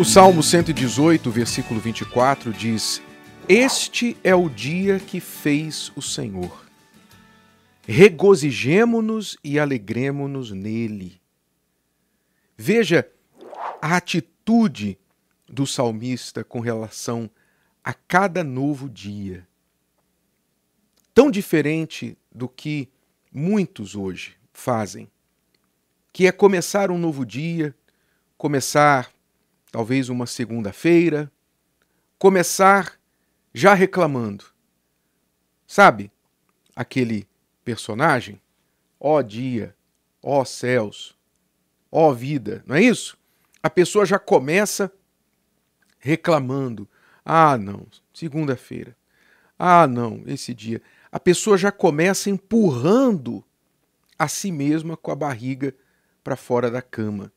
O 0.00 0.04
Salmo 0.04 0.42
118, 0.42 1.30
versículo 1.30 1.78
24 1.78 2.54
diz: 2.54 3.02
Este 3.46 4.16
é 4.24 4.34
o 4.34 4.48
dia 4.48 4.98
que 4.98 5.20
fez 5.20 5.92
o 5.94 6.00
Senhor. 6.00 6.64
Regozijemo-nos 7.86 9.36
e 9.44 9.58
alegremo-nos 9.58 10.52
nele. 10.52 11.20
Veja 12.56 13.06
a 13.82 13.94
atitude 13.96 14.98
do 15.46 15.66
salmista 15.66 16.42
com 16.42 16.60
relação 16.60 17.28
a 17.84 17.92
cada 17.92 18.42
novo 18.42 18.88
dia. 18.88 19.46
Tão 21.12 21.30
diferente 21.30 22.16
do 22.34 22.48
que 22.48 22.88
muitos 23.30 23.94
hoje 23.94 24.34
fazem, 24.50 25.10
que 26.10 26.26
é 26.26 26.32
começar 26.32 26.90
um 26.90 26.96
novo 26.96 27.26
dia, 27.26 27.76
começar 28.38 29.12
talvez 29.70 30.08
uma 30.08 30.26
segunda-feira, 30.26 31.30
começar 32.18 32.98
já 33.54 33.74
reclamando. 33.74 34.44
Sabe 35.66 36.10
aquele 36.74 37.28
personagem? 37.64 38.40
Ó 38.98 39.18
oh, 39.18 39.22
dia, 39.22 39.74
ó 40.22 40.40
oh, 40.40 40.44
céus, 40.44 41.16
ó 41.90 42.10
oh, 42.10 42.14
vida, 42.14 42.62
não 42.66 42.76
é 42.76 42.82
isso? 42.82 43.16
A 43.62 43.70
pessoa 43.70 44.04
já 44.04 44.18
começa 44.18 44.92
reclamando. 45.98 46.88
Ah, 47.24 47.56
não, 47.56 47.86
segunda-feira. 48.12 48.96
Ah, 49.58 49.86
não, 49.86 50.22
esse 50.26 50.52
dia. 50.52 50.82
A 51.12 51.20
pessoa 51.20 51.56
já 51.56 51.70
começa 51.70 52.30
empurrando 52.30 53.44
a 54.18 54.26
si 54.28 54.50
mesma 54.50 54.96
com 54.96 55.10
a 55.10 55.14
barriga 55.14 55.74
para 56.22 56.36
fora 56.36 56.70
da 56.70 56.82
cama 56.82 57.32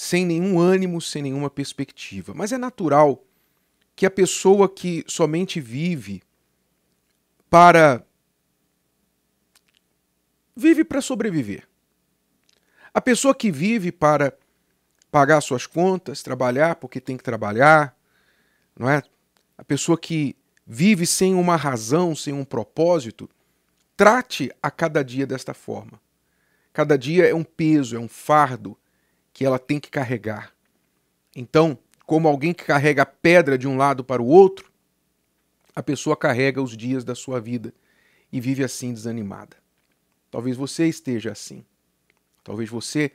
sem 0.00 0.24
nenhum 0.24 0.60
ânimo, 0.60 1.00
sem 1.00 1.20
nenhuma 1.20 1.50
perspectiva. 1.50 2.32
Mas 2.32 2.52
é 2.52 2.56
natural 2.56 3.24
que 3.96 4.06
a 4.06 4.10
pessoa 4.10 4.68
que 4.68 5.04
somente 5.08 5.60
vive 5.60 6.22
para. 7.50 8.06
vive 10.54 10.84
para 10.84 11.00
sobreviver. 11.00 11.66
A 12.94 13.00
pessoa 13.00 13.34
que 13.34 13.50
vive 13.50 13.90
para 13.90 14.32
pagar 15.10 15.40
suas 15.40 15.66
contas, 15.66 16.22
trabalhar 16.22 16.76
porque 16.76 17.00
tem 17.00 17.16
que 17.16 17.24
trabalhar, 17.24 17.98
não 18.78 18.88
é? 18.88 19.02
A 19.56 19.64
pessoa 19.64 19.98
que 19.98 20.36
vive 20.64 21.08
sem 21.08 21.34
uma 21.34 21.56
razão, 21.56 22.14
sem 22.14 22.32
um 22.32 22.44
propósito, 22.44 23.28
trate 23.96 24.48
a 24.62 24.70
cada 24.70 25.02
dia 25.02 25.26
desta 25.26 25.52
forma. 25.52 26.00
Cada 26.72 26.96
dia 26.96 27.28
é 27.28 27.34
um 27.34 27.42
peso, 27.42 27.96
é 27.96 27.98
um 27.98 28.08
fardo, 28.08 28.78
que 29.38 29.46
ela 29.46 29.56
tem 29.60 29.78
que 29.78 29.88
carregar. 29.88 30.52
Então, 31.36 31.78
como 32.04 32.26
alguém 32.26 32.52
que 32.52 32.64
carrega 32.64 33.06
pedra 33.06 33.56
de 33.56 33.68
um 33.68 33.76
lado 33.76 34.02
para 34.02 34.20
o 34.20 34.26
outro, 34.26 34.68
a 35.76 35.80
pessoa 35.80 36.16
carrega 36.16 36.60
os 36.60 36.76
dias 36.76 37.04
da 37.04 37.14
sua 37.14 37.40
vida 37.40 37.72
e 38.32 38.40
vive 38.40 38.64
assim 38.64 38.92
desanimada. 38.92 39.56
Talvez 40.28 40.56
você 40.56 40.88
esteja 40.88 41.30
assim. 41.30 41.64
Talvez 42.42 42.68
você 42.68 43.12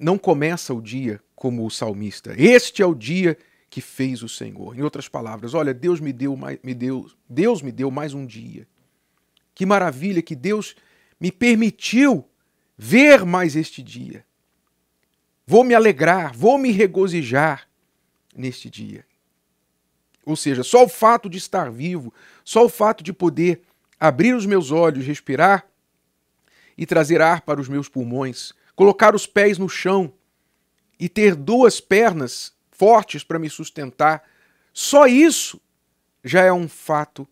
não 0.00 0.16
começa 0.16 0.72
o 0.72 0.80
dia 0.80 1.20
como 1.36 1.66
o 1.66 1.70
salmista. 1.70 2.32
Este 2.38 2.80
é 2.80 2.86
o 2.86 2.94
dia 2.94 3.36
que 3.68 3.82
fez 3.82 4.22
o 4.22 4.28
Senhor. 4.28 4.74
Em 4.74 4.80
outras 4.80 5.06
palavras, 5.06 5.52
olha, 5.52 5.74
Deus 5.74 6.00
me 6.00 6.14
deu 6.14 6.34
mais, 6.34 6.58
me 6.62 6.72
deu, 6.72 7.10
Deus 7.28 7.60
me 7.60 7.72
deu 7.72 7.90
mais 7.90 8.14
um 8.14 8.24
dia. 8.24 8.66
Que 9.54 9.66
maravilha 9.66 10.22
que 10.22 10.34
Deus 10.34 10.74
me 11.20 11.30
permitiu 11.30 12.26
ver 12.78 13.26
mais 13.26 13.54
este 13.54 13.82
dia. 13.82 14.26
Vou 15.50 15.64
me 15.64 15.74
alegrar, 15.74 16.36
vou 16.36 16.58
me 16.58 16.70
regozijar 16.70 17.66
neste 18.36 18.68
dia. 18.68 19.06
Ou 20.26 20.36
seja, 20.36 20.62
só 20.62 20.84
o 20.84 20.88
fato 20.90 21.26
de 21.26 21.38
estar 21.38 21.70
vivo, 21.70 22.12
só 22.44 22.66
o 22.66 22.68
fato 22.68 23.02
de 23.02 23.14
poder 23.14 23.62
abrir 23.98 24.34
os 24.34 24.44
meus 24.44 24.70
olhos, 24.70 25.06
respirar 25.06 25.66
e 26.76 26.84
trazer 26.84 27.22
ar 27.22 27.40
para 27.40 27.58
os 27.58 27.66
meus 27.66 27.88
pulmões, 27.88 28.52
colocar 28.76 29.14
os 29.14 29.26
pés 29.26 29.56
no 29.56 29.70
chão 29.70 30.12
e 31.00 31.08
ter 31.08 31.34
duas 31.34 31.80
pernas 31.80 32.52
fortes 32.70 33.24
para 33.24 33.38
me 33.38 33.48
sustentar, 33.48 34.22
só 34.70 35.06
isso 35.06 35.58
já 36.22 36.42
é 36.42 36.52
um 36.52 36.68
fato 36.68 37.26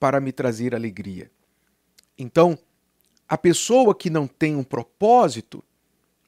para 0.00 0.18
me 0.18 0.32
trazer 0.32 0.74
alegria. 0.74 1.30
Então, 2.16 2.58
a 3.28 3.36
pessoa 3.36 3.94
que 3.94 4.08
não 4.08 4.26
tem 4.26 4.56
um 4.56 4.64
propósito, 4.64 5.62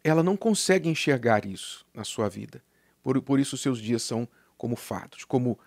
ela 0.08 0.22
não 0.22 0.36
consegue 0.36 0.88
enxergar 0.88 1.44
isso 1.44 1.84
na 1.92 2.04
sua 2.04 2.28
vida. 2.28 2.62
Por, 3.02 3.20
por 3.20 3.40
isso, 3.40 3.58
seus 3.58 3.80
dias 3.80 4.02
são 4.02 4.28
como 4.56 4.76
fatos, 4.76 5.24
como 5.24 5.58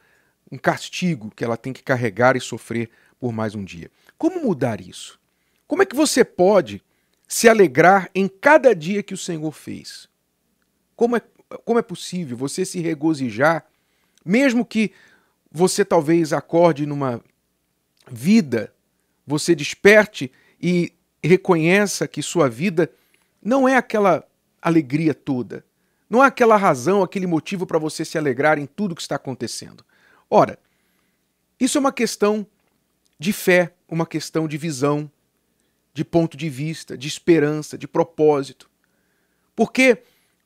um 0.50 0.58
castigo 0.58 1.30
que 1.36 1.44
ela 1.44 1.58
tem 1.58 1.74
que 1.74 1.84
carregar 1.84 2.38
e 2.38 2.40
sofrer 2.40 2.90
por 3.20 3.34
mais 3.34 3.54
um 3.54 3.66
dia. 3.66 3.92
Como 4.18 4.42
mudar 4.42 4.80
isso? 4.80 5.20
Como 5.68 5.82
é 5.82 5.86
que 5.86 5.96
você 5.96 6.24
pode 6.24 6.82
se 7.28 7.50
alegrar 7.50 8.10
em 8.16 8.30
cada 8.30 8.74
dia 8.74 9.04
que 9.04 9.14
o 9.14 9.18
Senhor 9.18 9.52
fez? 9.52 10.08
Como 10.96 11.18
é, 11.18 11.22
como 11.66 11.78
é 11.78 11.82
possível 11.82 12.38
você 12.38 12.64
se 12.64 12.80
regozijar, 12.80 13.66
mesmo 14.24 14.66
que 14.66 14.94
você 15.52 15.84
talvez 15.84 16.32
acorde 16.32 16.86
numa 16.86 17.22
vida, 18.10 18.74
você 19.28 19.54
desperte 19.54 20.32
e 20.62 20.94
reconheça 21.22 22.08
que 22.08 22.24
sua 22.24 22.50
vida 22.50 22.90
não 23.44 23.68
é 23.68 23.76
aquela 23.76 24.29
alegria 24.62 25.14
toda. 25.14 25.66
Não 26.10 26.22
há 26.22 26.28
aquela 26.28 26.58
razão, 26.58 27.04
aquele 27.04 27.28
motivo 27.28 27.66
para 27.66 27.78
você 27.78 28.04
se 28.04 28.18
alegrar 28.18 28.58
em 28.58 28.66
tudo 28.66 28.96
que 28.96 29.02
está 29.02 29.16
acontecendo. 29.16 29.86
Ora, 30.30 30.58
isso 31.60 31.78
é 31.78 31.82
uma 31.82 31.92
questão 31.92 32.46
de 33.20 33.32
fé, 33.34 33.74
uma 33.88 34.06
questão 34.06 34.48
de 34.48 34.58
visão, 34.58 35.12
de 35.94 36.04
ponto 36.04 36.38
de 36.38 36.50
vista, 36.50 36.98
de 36.98 37.08
esperança, 37.08 37.78
de 37.78 37.88
propósito. 37.88 38.70
Porque 39.56 40.02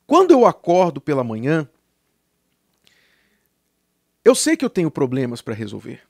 quando 0.06 0.32
eu 0.32 0.44
acordo 0.44 1.00
pela 1.00 1.24
manhã, 1.24 1.68
eu 4.24 4.34
sei 4.34 4.56
que 4.56 4.64
eu 4.64 4.70
tenho 4.70 4.90
problemas 4.90 5.40
para 5.40 5.54
resolver. 5.54 6.02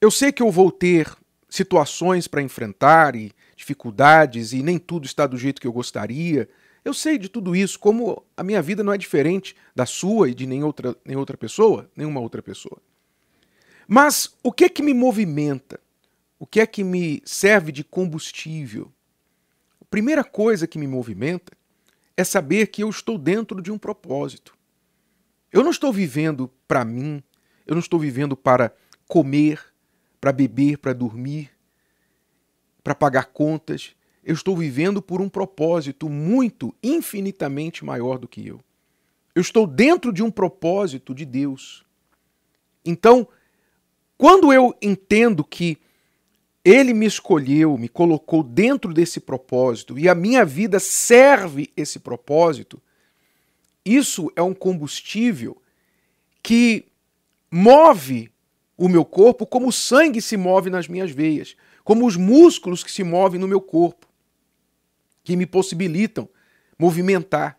Eu 0.00 0.10
sei 0.10 0.32
que 0.32 0.42
eu 0.42 0.50
vou 0.50 0.72
ter 0.72 1.12
situações 1.48 2.26
para 2.26 2.42
enfrentar 2.42 3.14
e 3.14 3.30
dificuldades 3.54 4.52
e 4.52 4.62
nem 4.62 4.78
tudo 4.78 5.06
está 5.06 5.26
do 5.26 5.36
jeito 5.36 5.60
que 5.60 5.66
eu 5.66 5.72
gostaria 5.72 6.48
eu 6.84 6.92
sei 6.92 7.16
de 7.16 7.28
tudo 7.28 7.54
isso, 7.54 7.78
como 7.78 8.24
a 8.36 8.42
minha 8.42 8.60
vida 8.60 8.82
não 8.82 8.92
é 8.92 8.98
diferente 8.98 9.54
da 9.74 9.86
sua 9.86 10.28
e 10.28 10.34
de 10.34 10.46
nem 10.46 10.64
outra, 10.64 10.96
nem 11.04 11.16
outra 11.16 11.36
pessoa, 11.36 11.90
nenhuma 11.96 12.20
outra 12.20 12.42
pessoa. 12.42 12.80
Mas 13.86 14.34
o 14.42 14.52
que 14.52 14.64
é 14.64 14.68
que 14.68 14.82
me 14.82 14.92
movimenta? 14.92 15.78
O 16.38 16.46
que 16.46 16.60
é 16.60 16.66
que 16.66 16.82
me 16.82 17.22
serve 17.24 17.70
de 17.70 17.84
combustível? 17.84 18.92
A 19.80 19.84
primeira 19.84 20.24
coisa 20.24 20.66
que 20.66 20.78
me 20.78 20.88
movimenta 20.88 21.52
é 22.16 22.24
saber 22.24 22.66
que 22.66 22.82
eu 22.82 22.90
estou 22.90 23.16
dentro 23.16 23.62
de 23.62 23.70
um 23.70 23.78
propósito. 23.78 24.56
Eu 25.52 25.62
não 25.62 25.70
estou 25.70 25.92
vivendo 25.92 26.50
para 26.66 26.84
mim, 26.84 27.22
eu 27.64 27.74
não 27.74 27.80
estou 27.80 28.00
vivendo 28.00 28.36
para 28.36 28.74
comer, 29.06 29.62
para 30.20 30.32
beber, 30.32 30.78
para 30.78 30.92
dormir, 30.92 31.50
para 32.82 32.94
pagar 32.94 33.26
contas 33.26 33.94
eu 34.24 34.34
estou 34.34 34.56
vivendo 34.56 35.02
por 35.02 35.20
um 35.20 35.28
propósito 35.28 36.08
muito, 36.08 36.74
infinitamente 36.82 37.84
maior 37.84 38.18
do 38.18 38.28
que 38.28 38.46
eu. 38.46 38.60
Eu 39.34 39.42
estou 39.42 39.66
dentro 39.66 40.12
de 40.12 40.22
um 40.22 40.30
propósito 40.30 41.14
de 41.14 41.24
Deus. 41.24 41.84
Então, 42.84 43.26
quando 44.16 44.52
eu 44.52 44.76
entendo 44.80 45.42
que 45.42 45.78
Ele 46.64 46.94
me 46.94 47.06
escolheu, 47.06 47.76
me 47.76 47.88
colocou 47.88 48.42
dentro 48.42 48.94
desse 48.94 49.18
propósito 49.18 49.98
e 49.98 50.08
a 50.08 50.14
minha 50.14 50.44
vida 50.44 50.78
serve 50.78 51.70
esse 51.76 51.98
propósito, 51.98 52.80
isso 53.84 54.30
é 54.36 54.42
um 54.42 54.54
combustível 54.54 55.60
que 56.40 56.84
move 57.50 58.30
o 58.76 58.88
meu 58.88 59.04
corpo 59.04 59.44
como 59.44 59.68
o 59.68 59.72
sangue 59.72 60.22
se 60.22 60.36
move 60.36 60.70
nas 60.70 60.86
minhas 60.86 61.10
veias, 61.10 61.56
como 61.82 62.06
os 62.06 62.16
músculos 62.16 62.84
que 62.84 62.92
se 62.92 63.02
movem 63.02 63.40
no 63.40 63.48
meu 63.48 63.60
corpo 63.60 64.11
que 65.22 65.36
me 65.36 65.46
possibilitam 65.46 66.28
movimentar. 66.78 67.58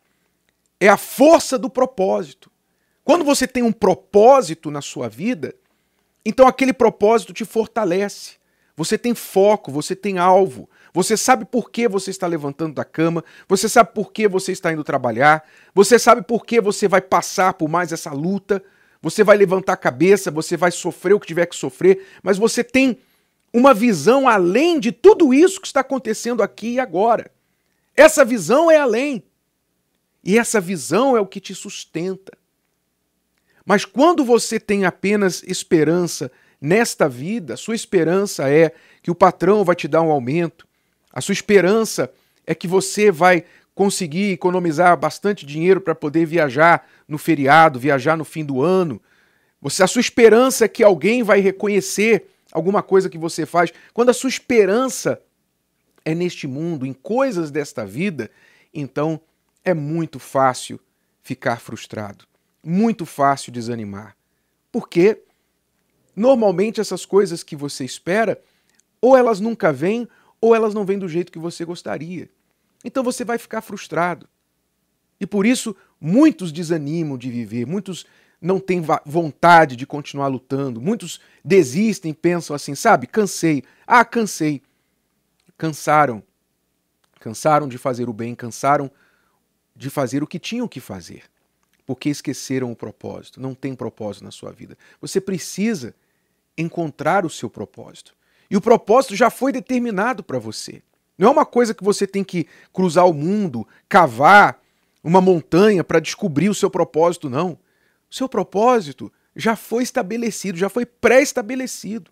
É 0.79 0.89
a 0.89 0.97
força 0.97 1.57
do 1.57 1.69
propósito. 1.69 2.51
Quando 3.03 3.23
você 3.23 3.47
tem 3.47 3.63
um 3.63 3.71
propósito 3.71 4.71
na 4.71 4.81
sua 4.81 5.09
vida, 5.09 5.55
então 6.25 6.47
aquele 6.47 6.73
propósito 6.73 7.33
te 7.33 7.45
fortalece. 7.45 8.35
Você 8.75 8.97
tem 8.97 9.13
foco, 9.13 9.71
você 9.71 9.95
tem 9.95 10.17
alvo, 10.17 10.67
você 10.91 11.15
sabe 11.15 11.45
por 11.45 11.69
que 11.69 11.87
você 11.87 12.09
está 12.09 12.25
levantando 12.25 12.73
da 12.73 12.83
cama, 12.83 13.23
você 13.47 13.69
sabe 13.69 13.93
por 13.93 14.11
que 14.11 14.27
você 14.27 14.51
está 14.51 14.73
indo 14.73 14.83
trabalhar, 14.83 15.47
você 15.75 15.99
sabe 15.99 16.23
por 16.23 16.43
que 16.43 16.59
você 16.59 16.87
vai 16.87 16.99
passar 16.99 17.53
por 17.53 17.69
mais 17.69 17.91
essa 17.91 18.11
luta, 18.11 18.63
você 18.99 19.23
vai 19.23 19.37
levantar 19.37 19.73
a 19.73 19.77
cabeça, 19.77 20.31
você 20.31 20.57
vai 20.57 20.71
sofrer 20.71 21.13
o 21.13 21.19
que 21.19 21.27
tiver 21.27 21.45
que 21.45 21.55
sofrer, 21.55 22.07
mas 22.23 22.39
você 22.39 22.63
tem 22.63 22.97
uma 23.53 23.75
visão 23.75 24.27
além 24.27 24.79
de 24.79 24.91
tudo 24.91 25.33
isso 25.33 25.61
que 25.61 25.67
está 25.67 25.81
acontecendo 25.81 26.41
aqui 26.41 26.73
e 26.73 26.79
agora. 26.79 27.29
Essa 27.95 28.25
visão 28.25 28.69
é 28.69 28.77
além. 28.77 29.23
E 30.23 30.37
essa 30.37 30.61
visão 30.61 31.17
é 31.17 31.21
o 31.21 31.27
que 31.27 31.39
te 31.39 31.53
sustenta. 31.53 32.31
Mas 33.65 33.85
quando 33.85 34.23
você 34.23 34.59
tem 34.59 34.85
apenas 34.85 35.43
esperança 35.43 36.31
nesta 36.59 37.07
vida, 37.07 37.57
sua 37.57 37.75
esperança 37.75 38.49
é 38.49 38.73
que 39.01 39.11
o 39.11 39.15
patrão 39.15 39.63
vai 39.63 39.75
te 39.75 39.87
dar 39.87 40.01
um 40.01 40.11
aumento, 40.11 40.67
a 41.11 41.21
sua 41.21 41.33
esperança 41.33 42.11
é 42.45 42.55
que 42.55 42.67
você 42.67 43.11
vai 43.11 43.45
conseguir 43.75 44.31
economizar 44.31 44.97
bastante 44.97 45.45
dinheiro 45.45 45.79
para 45.79 45.93
poder 45.93 46.25
viajar 46.25 46.87
no 47.07 47.17
feriado, 47.17 47.79
viajar 47.79 48.17
no 48.17 48.25
fim 48.25 48.43
do 48.43 48.61
ano. 48.61 49.01
Você, 49.61 49.83
a 49.83 49.87
sua 49.87 50.01
esperança 50.01 50.65
é 50.65 50.67
que 50.67 50.83
alguém 50.83 51.23
vai 51.23 51.39
reconhecer 51.39 52.27
alguma 52.51 52.81
coisa 52.81 53.09
que 53.09 53.17
você 53.17 53.45
faz. 53.45 53.71
Quando 53.93 54.09
a 54.09 54.13
sua 54.13 54.29
esperança 54.29 55.21
é 56.05 56.13
neste 56.13 56.47
mundo, 56.47 56.85
em 56.85 56.93
coisas 56.93 57.51
desta 57.51 57.85
vida, 57.85 58.29
então 58.73 59.19
é 59.63 59.73
muito 59.73 60.19
fácil 60.19 60.79
ficar 61.21 61.59
frustrado, 61.59 62.25
muito 62.63 63.05
fácil 63.05 63.51
desanimar. 63.51 64.15
Porque 64.71 65.21
normalmente 66.15 66.81
essas 66.81 67.05
coisas 67.05 67.43
que 67.43 67.55
você 67.55 67.85
espera, 67.85 68.41
ou 69.01 69.15
elas 69.15 69.39
nunca 69.39 69.71
vêm, 69.71 70.07
ou 70.41 70.53
elas 70.53 70.73
não 70.73 70.85
vêm 70.85 70.99
do 70.99 71.07
jeito 71.07 71.31
que 71.31 71.39
você 71.39 71.63
gostaria. 71.63 72.29
Então 72.83 73.03
você 73.03 73.23
vai 73.23 73.37
ficar 73.37 73.61
frustrado. 73.61 74.27
E 75.19 75.25
por 75.25 75.45
isso 75.45 75.75
muitos 76.01 76.51
desanimam 76.51 77.17
de 77.17 77.29
viver, 77.29 77.65
muitos 77.65 78.05
não 78.41 78.59
têm 78.59 78.81
vontade 79.05 79.77
de 79.77 79.87
continuar 79.87 80.27
lutando, 80.27 80.81
muitos 80.81 81.21
desistem, 81.45 82.13
pensam 82.13 82.53
assim, 82.53 82.75
sabe, 82.75 83.07
cansei. 83.07 83.63
Ah, 83.87 84.03
cansei. 84.03 84.61
Cansaram. 85.63 86.21
Cansaram 87.21 87.69
de 87.69 87.77
fazer 87.77 88.09
o 88.09 88.13
bem, 88.13 88.35
cansaram 88.35 88.91
de 89.73 89.89
fazer 89.89 90.21
o 90.21 90.27
que 90.27 90.37
tinham 90.37 90.67
que 90.67 90.81
fazer, 90.81 91.23
porque 91.85 92.09
esqueceram 92.09 92.69
o 92.69 92.75
propósito. 92.75 93.39
Não 93.39 93.55
tem 93.55 93.73
propósito 93.73 94.25
na 94.25 94.31
sua 94.31 94.51
vida. 94.51 94.77
Você 94.99 95.21
precisa 95.21 95.95
encontrar 96.57 97.25
o 97.25 97.29
seu 97.29 97.49
propósito. 97.49 98.13
E 98.51 98.57
o 98.57 98.61
propósito 98.61 99.15
já 99.15 99.29
foi 99.29 99.53
determinado 99.53 100.21
para 100.21 100.37
você. 100.37 100.83
Não 101.17 101.29
é 101.29 101.31
uma 101.31 101.45
coisa 101.45 101.73
que 101.73 101.81
você 101.81 102.05
tem 102.05 102.25
que 102.25 102.45
cruzar 102.73 103.07
o 103.07 103.13
mundo, 103.13 103.65
cavar 103.87 104.61
uma 105.01 105.21
montanha 105.21 105.81
para 105.81 106.01
descobrir 106.01 106.49
o 106.49 106.53
seu 106.53 106.69
propósito, 106.69 107.29
não. 107.29 107.57
O 108.11 108.13
seu 108.13 108.27
propósito 108.27 109.09
já 109.33 109.55
foi 109.55 109.83
estabelecido, 109.83 110.57
já 110.57 110.67
foi 110.67 110.85
pré-estabelecido. 110.85 112.11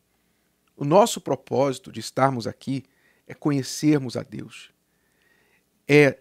O 0.74 0.86
nosso 0.86 1.19
propósito 1.19 1.92
de 1.92 2.00
estarmos 2.00 2.47
aqui 2.47 2.86
é 3.31 3.33
conhecermos 3.33 4.18
a 4.18 4.24
Deus, 4.24 4.72
é 5.88 6.18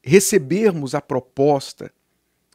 recebermos 0.00 0.94
a 0.94 1.00
proposta 1.00 1.92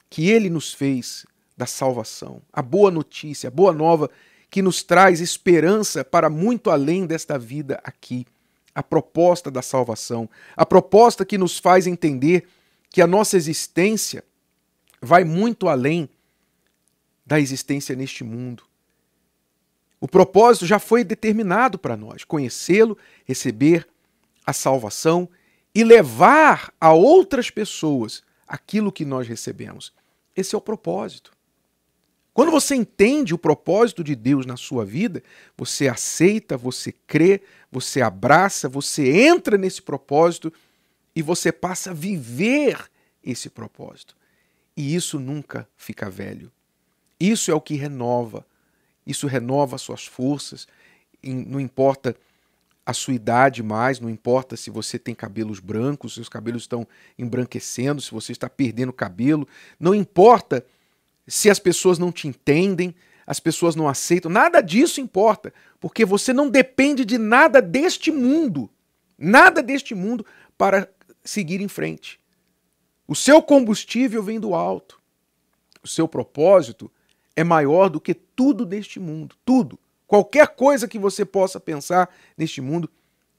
que 0.10 0.30
Ele 0.30 0.50
nos 0.50 0.74
fez 0.74 1.26
da 1.58 1.66
salvação, 1.66 2.42
a 2.54 2.62
boa 2.62 2.90
notícia, 2.90 3.50
a 3.50 3.52
boa 3.52 3.74
nova 3.74 4.10
que 4.50 4.62
nos 4.62 4.82
traz 4.82 5.20
esperança 5.20 6.06
para 6.06 6.30
muito 6.30 6.70
além 6.70 7.06
desta 7.06 7.38
vida 7.38 7.82
aqui. 7.84 8.26
A 8.74 8.82
proposta 8.82 9.52
da 9.52 9.62
salvação, 9.62 10.30
a 10.56 10.66
proposta 10.66 11.26
que 11.26 11.38
nos 11.38 11.60
faz 11.60 11.86
entender 11.86 12.48
que 12.90 13.02
a 13.02 13.08
nossa 13.08 13.36
existência 13.36 14.24
vai 15.02 15.26
muito 15.26 15.68
além 15.68 16.10
da 17.26 17.38
existência 17.38 17.94
neste 17.94 18.24
mundo. 18.24 18.64
O 20.02 20.08
propósito 20.08 20.66
já 20.66 20.80
foi 20.80 21.04
determinado 21.04 21.78
para 21.78 21.96
nós: 21.96 22.24
conhecê-lo, 22.24 22.98
receber 23.24 23.88
a 24.44 24.52
salvação 24.52 25.30
e 25.74 25.84
levar 25.84 26.74
a 26.82 26.92
outras 26.92 27.52
pessoas 27.52 28.24
aquilo 28.48 28.92
que 28.92 29.06
nós 29.06 29.28
recebemos. 29.28 29.94
Esse 30.36 30.56
é 30.56 30.58
o 30.58 30.62
propósito. 30.62 31.32
Quando 32.34 32.52
você 32.52 32.76
entende 32.76 33.34
o 33.34 33.38
propósito 33.38 34.04
de 34.04 34.16
Deus 34.16 34.46
na 34.46 34.58
sua 34.58 34.86
vida, 34.86 35.22
você 35.56 35.88
aceita, 35.88 36.58
você 36.58 36.94
crê, 37.06 37.42
você 37.72 38.02
abraça, 38.02 38.68
você 38.68 39.26
entra 39.28 39.58
nesse 39.58 39.82
propósito 39.82 40.52
e 41.16 41.22
você 41.22 41.52
passa 41.52 41.92
a 41.92 41.94
viver 41.94 42.90
esse 43.24 43.50
propósito. 43.50 44.16
E 44.76 44.96
isso 44.96 45.20
nunca 45.20 45.68
fica 45.76 46.10
velho. 46.10 46.52
Isso 47.20 47.52
é 47.52 47.54
o 47.54 47.62
que 47.62 47.76
renova. 47.76 48.46
Isso 49.12 49.28
renova 49.28 49.76
as 49.76 49.82
suas 49.82 50.06
forças. 50.06 50.68
Não 51.24 51.60
importa 51.60 52.16
a 52.86 52.94
sua 52.94 53.14
idade 53.14 53.62
mais, 53.62 54.00
não 54.00 54.10
importa 54.10 54.58
se 54.58 54.70
você 54.70 54.98
tem 54.98 55.14
cabelos 55.14 55.60
brancos, 55.60 56.16
seus 56.16 56.28
cabelos 56.28 56.64
estão 56.64 56.88
embranquecendo, 57.18 58.02
se 58.02 58.12
você 58.12 58.32
está 58.32 58.50
perdendo 58.50 58.92
cabelo, 58.92 59.48
não 59.80 59.94
importa 59.94 60.66
se 61.28 61.50
as 61.50 61.60
pessoas 61.60 62.00
não 62.00 62.12
te 62.12 62.28
entendem, 62.28 62.96
as 63.26 63.40
pessoas 63.40 63.76
não 63.76 63.88
aceitam, 63.88 64.32
nada 64.32 64.62
disso 64.62 65.00
importa, 65.00 65.54
porque 65.80 66.04
você 66.04 66.34
não 66.34 66.50
depende 66.50 67.06
de 67.06 67.18
nada 67.18 67.62
deste 67.62 68.12
mundo, 68.12 68.70
nada 69.18 69.62
deste 69.62 69.94
mundo 69.94 70.26
para 70.58 70.90
seguir 71.24 71.62
em 71.62 71.68
frente. 71.68 72.20
O 73.08 73.16
seu 73.16 73.42
combustível 73.44 74.24
vem 74.24 74.40
do 74.40 74.56
alto. 74.56 75.00
O 75.84 75.88
seu 75.88 76.08
propósito 76.08 76.92
é 77.36 77.44
maior 77.44 77.90
do 77.90 78.00
que 78.00 78.14
tudo 78.14 78.66
deste 78.66 79.00
mundo, 79.00 79.36
tudo. 79.46 79.80
Qualquer 80.08 80.48
coisa 80.50 80.88
que 80.88 81.00
você 81.00 81.24
possa 81.24 81.60
pensar 81.60 82.10
neste 82.38 82.60
mundo, 82.60 82.90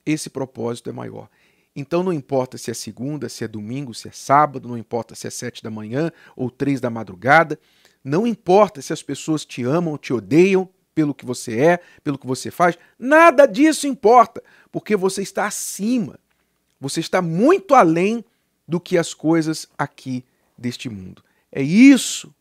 esse 0.06 0.30
propósito 0.30 0.88
é 0.88 0.92
maior. 0.92 1.28
Então 1.74 2.02
não 2.02 2.12
importa 2.12 2.58
se 2.58 2.70
é 2.70 2.74
segunda, 2.74 3.28
se 3.28 3.44
é 3.44 3.48
domingo, 3.48 3.94
se 3.94 4.08
é 4.08 4.10
sábado, 4.10 4.68
não 4.68 4.76
importa 4.76 5.14
se 5.14 5.26
é 5.26 5.30
sete 5.30 5.62
da 5.62 5.70
manhã 5.70 6.10
ou 6.36 6.50
três 6.50 6.80
da 6.80 6.90
madrugada, 6.90 7.58
não 8.04 8.26
importa 8.26 8.82
se 8.82 8.92
as 8.92 9.02
pessoas 9.02 9.44
te 9.44 9.62
amam 9.62 9.96
te 9.96 10.12
odeiam 10.12 10.68
pelo 10.94 11.14
que 11.14 11.24
você 11.24 11.58
é, 11.58 11.80
pelo 12.04 12.18
que 12.18 12.26
você 12.26 12.50
faz, 12.50 12.76
nada 12.98 13.46
disso 13.46 13.86
importa, 13.86 14.42
porque 14.70 14.94
você 14.94 15.22
está 15.22 15.46
acima. 15.46 16.18
Você 16.78 17.00
está 17.00 17.22
muito 17.22 17.74
além 17.74 18.24
do 18.66 18.80
que 18.80 18.98
as 18.98 19.14
coisas 19.14 19.68
aqui 19.78 20.24
deste 20.58 20.88
mundo. 20.88 21.22
É 21.50 21.62
isso 21.62 22.34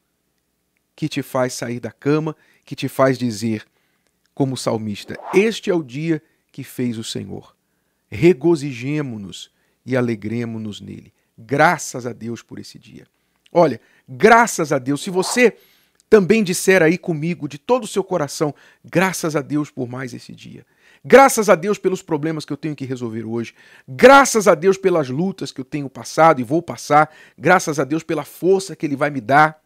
que 0.96 1.08
te 1.08 1.22
faz 1.22 1.54
sair 1.54 1.80
da 1.80 1.92
cama, 1.92 2.36
que 2.66 2.76
te 2.76 2.88
faz 2.88 3.18
dizer, 3.18 3.66
como 4.34 4.58
salmista: 4.58 5.16
Este 5.34 5.70
é 5.70 5.74
o 5.74 5.84
dia 5.84 6.22
que 6.52 6.64
fez 6.64 6.98
o 6.98 7.04
Senhor. 7.04 7.56
Regozijemo-nos 8.10 9.52
e 9.86 9.96
alegremo-nos 9.96 10.82
nele. 10.82 11.14
Graças 11.38 12.06
a 12.06 12.14
Deus 12.14 12.44
por 12.44 12.60
esse 12.60 12.78
dia. 12.78 13.08
Olha, 13.52 13.80
Graças 14.14 14.74
a 14.74 14.78
Deus. 14.78 15.02
Se 15.02 15.10
você 15.10 15.56
também 16.10 16.44
disser 16.44 16.84
aí 16.84 16.98
comigo 16.98 17.48
de 17.48 17.58
todo 17.58 17.86
o 17.86 17.88
seu 17.88 18.04
coração, 18.04 18.54
graças 18.84 19.38
a 19.38 19.42
Deus 19.42 19.72
por 19.72 19.88
mais 19.88 20.14
esse 20.14 20.34
dia. 20.34 20.66
Graças 21.04 21.50
a 21.50 21.56
Deus 21.56 21.78
pelos 21.78 22.02
problemas 22.02 22.44
que 22.44 22.52
eu 22.52 22.58
tenho 22.58 22.76
que 22.76 22.84
resolver 22.84 23.24
hoje. 23.24 23.56
Graças 23.88 24.50
a 24.50 24.54
Deus 24.54 24.78
pelas 24.78 25.10
lutas 25.10 25.52
que 25.52 25.62
eu 25.62 25.66
tenho 25.66 25.90
passado 25.90 26.42
e 26.42 26.44
vou 26.44 26.62
passar. 26.62 27.10
Graças 27.38 27.80
a 27.80 27.86
Deus 27.86 28.04
pela 28.04 28.26
força 28.26 28.76
que 28.76 28.86
Ele 28.86 28.98
vai 28.98 29.10
me 29.10 29.22
dar 29.22 29.61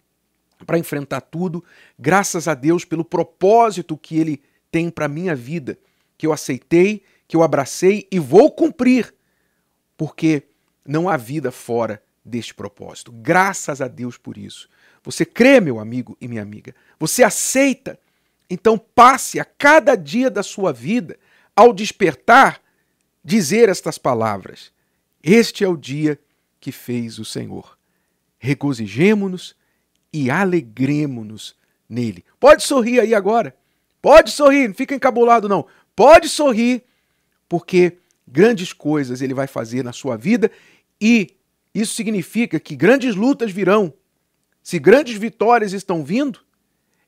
para 0.66 0.78
enfrentar 0.78 1.22
tudo. 1.22 1.64
Graças 1.98 2.48
a 2.48 2.54
Deus 2.54 2.86
pelo 2.86 3.04
propósito 3.04 3.98
que 3.98 4.18
Ele 4.18 4.42
tem 4.72 4.90
para 4.90 5.08
minha 5.08 5.36
vida, 5.36 5.78
que 6.18 6.28
eu 6.28 6.34
aceitei, 6.34 7.04
que 7.28 7.36
eu 7.36 7.44
abracei 7.44 8.08
e 8.12 8.20
vou 8.20 8.52
cumprir, 8.52 9.14
porque 9.98 10.44
não 10.86 11.10
há 11.10 11.18
vida 11.18 11.52
fora 11.52 12.02
deste 12.24 12.54
propósito. 12.54 13.12
Graças 13.12 13.82
a 13.82 13.88
Deus 13.88 14.18
por 14.18 14.38
isso. 14.38 14.70
Você 15.04 15.26
crê, 15.26 15.60
meu 15.60 15.80
amigo 15.80 16.18
e 16.20 16.28
minha 16.28 16.42
amiga. 16.42 16.76
Você 17.00 17.24
aceita. 17.24 18.00
Então 18.50 18.78
passe 18.78 19.40
a 19.40 19.46
cada 19.46 19.96
dia 19.96 20.30
da 20.30 20.44
sua 20.44 20.72
vida, 20.72 21.18
ao 21.56 21.74
despertar, 21.74 22.62
dizer 23.24 23.70
estas 23.70 23.98
palavras: 23.98 24.72
Este 25.24 25.64
é 25.64 25.68
o 25.68 25.78
dia 25.78 26.20
que 26.60 26.72
fez 26.72 27.18
o 27.20 27.26
Senhor. 27.26 27.78
Regozijemo-nos 28.38 29.56
e 30.16 30.32
alegremo-nos 30.32 31.58
nele. 31.90 32.24
Pode 32.40 32.64
sorrir 32.64 33.02
aí 33.02 33.14
agora. 33.14 33.54
Pode 34.02 34.32
sorrir, 34.32 34.70
não 34.70 34.74
fica 34.74 34.96
encabulado 34.96 35.50
não. 35.50 35.68
Pode 35.94 36.30
sorrir, 36.30 36.84
porque 37.50 37.98
grandes 38.26 38.72
coisas 38.72 39.22
ele 39.22 39.34
vai 39.34 39.46
fazer 39.46 39.84
na 39.84 39.92
sua 39.92 40.16
vida 40.16 40.50
e 41.02 41.36
isso 41.74 41.96
significa 41.96 42.62
que 42.62 42.78
grandes 42.78 43.14
lutas 43.14 43.52
virão. 43.52 43.94
Se 44.64 44.80
grandes 44.80 45.18
vitórias 45.18 45.74
estão 45.74 46.02
vindo, 46.02 46.40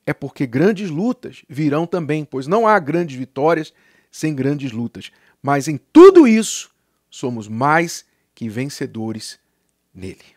é 0.06 0.14
porque 0.14 0.46
grandes 0.46 0.90
lutas 0.90 1.46
virão 1.48 1.88
também, 1.88 2.26
pois 2.26 2.46
não 2.46 2.68
há 2.68 2.78
grandes 2.78 3.16
vitórias 3.16 3.74
sem 4.12 4.36
grandes 4.36 4.74
lutas. 4.74 5.12
Mas 5.42 5.70
em 5.70 5.80
tudo 5.94 6.28
isso, 6.28 6.70
somos 7.10 7.48
mais 7.48 8.06
que 8.36 8.50
vencedores 8.50 9.40
nele. 9.94 10.37